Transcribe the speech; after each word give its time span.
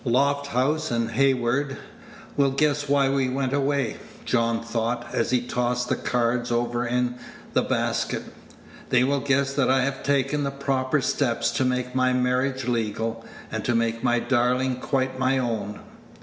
"Lofthouse 0.03 0.89
and 0.89 1.11
Heyward 1.11 1.77
will 2.35 2.49
guess 2.49 2.89
why 2.89 3.07
we 3.07 3.29
went 3.29 3.53
away," 3.53 3.97
John 4.25 4.63
thought, 4.63 5.05
as 5.13 5.29
he 5.29 5.41
tossed 5.45 5.89
the 5.89 5.95
cards 5.95 6.51
over 6.51 6.87
in 6.87 7.13
the 7.53 7.61
basket; 7.61 8.23
"they 8.89 9.03
will 9.03 9.19
guess 9.19 9.53
that 9.53 9.69
I 9.69 9.81
have 9.83 10.01
taken 10.01 10.43
the 10.43 10.49
proper 10.49 11.01
steps 11.01 11.51
to 11.51 11.65
make 11.65 11.93
my 11.93 12.13
marriage 12.13 12.67
legal, 12.67 13.23
and 13.51 13.63
to 13.63 13.75
make 13.75 14.03
my 14.03 14.17
darling 14.17 14.77
quite 14.79 15.19
my 15.19 15.37
own." 15.37 15.79